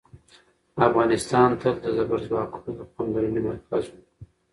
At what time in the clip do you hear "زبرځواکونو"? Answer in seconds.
1.97-2.69